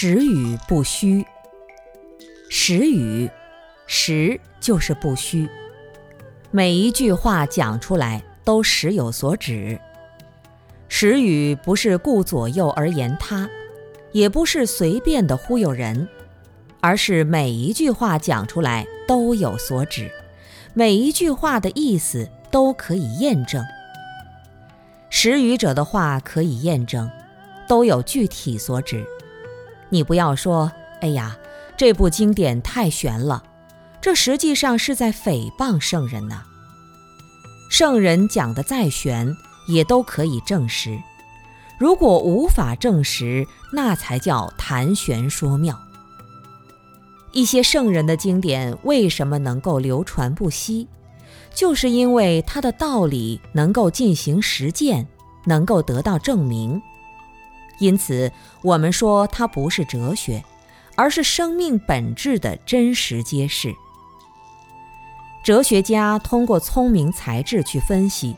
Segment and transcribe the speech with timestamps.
[0.00, 1.26] 实语不虚。
[2.48, 3.28] 实语，
[3.88, 5.48] 实就是不虚。
[6.52, 9.76] 每一句话讲出来都实有所指。
[10.88, 13.50] 实语不是顾左右而言他，
[14.12, 16.08] 也不是随便的忽悠人，
[16.80, 20.08] 而是每一句话讲出来都有所指，
[20.74, 23.64] 每一句话的意思都可以验证。
[25.10, 27.10] 实语者的话可以验证，
[27.66, 29.04] 都有具体所指。
[29.90, 30.70] 你不要说，
[31.00, 31.36] 哎呀，
[31.76, 33.42] 这部经典太玄了，
[34.00, 36.42] 这实际上是在诽谤圣人呢。
[37.70, 39.36] 圣人讲的再玄，
[39.66, 40.98] 也都可以证实。
[41.78, 45.78] 如果无法证实，那才叫谈玄说妙。
[47.32, 50.88] 一些圣人的经典为什么能够流传不息，
[51.54, 55.06] 就是因为他的道理能够进行实践，
[55.44, 56.80] 能够得到证明。
[57.78, 58.30] 因此，
[58.62, 60.44] 我们说它不是哲学，
[60.96, 63.74] 而是生命本质的真实揭示。
[65.44, 68.36] 哲学家通过聪明才智去分析，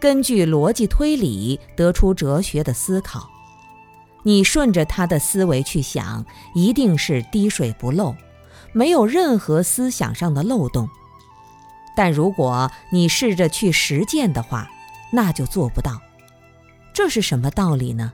[0.00, 3.28] 根据逻辑推理得出哲学的思考。
[4.22, 8.14] 你顺着他的思维去想，一定是滴水不漏，
[8.72, 10.88] 没有任何思想上的漏洞。
[11.96, 14.70] 但如果你试着去实践的话，
[15.10, 16.00] 那就做不到。
[16.94, 18.12] 这是什么道理呢？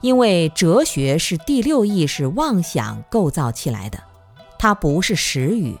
[0.00, 3.98] 因为哲学是第六意识妄想构造起来的，
[4.56, 5.76] 它不是实语，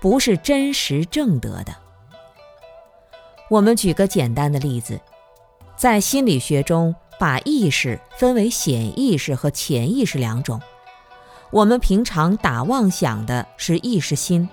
[0.00, 1.74] 不是真实正德的。
[3.48, 5.00] 我们举个简单的例子，
[5.76, 10.60] 在心理学中，把意识分为显意识和潜意识两种。
[11.50, 14.48] 我们平常打妄想的是意识心，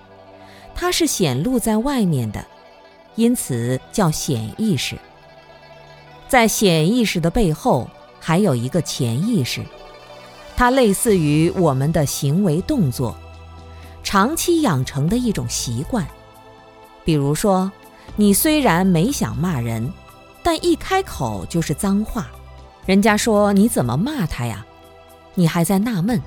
[0.76, 2.46] 它是显露在外面的，
[3.16, 4.96] 因此叫显意识。
[6.28, 7.90] 在显意识的背后。
[8.28, 9.64] 还有一个潜意识，
[10.58, 13.16] 它类似于我们的行为动作，
[14.04, 16.06] 长期养成的一种习惯。
[17.06, 17.72] 比如说，
[18.18, 19.90] 你虽然没想骂人，
[20.44, 22.28] 但一开口就是脏话，
[22.86, 24.66] 人家说你怎么骂他呀？
[25.34, 26.22] 你还在纳闷，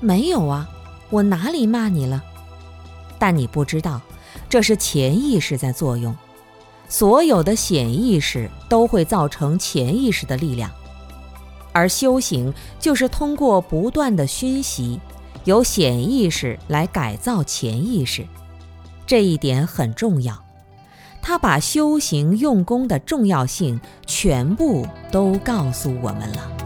[0.00, 0.68] 没有啊，
[1.08, 2.20] 我哪里骂你了？
[3.16, 4.00] 但你不知道，
[4.48, 6.12] 这是潜意识在作用。
[6.88, 10.68] 所有的显意识都会造成潜意识的力量。
[11.74, 15.00] 而修行就是通过不断的熏习，
[15.44, 18.24] 由显意识来改造潜意识，
[19.06, 20.42] 这一点很重要。
[21.20, 26.63] 他把修行用功的重要性全部都告诉我们了。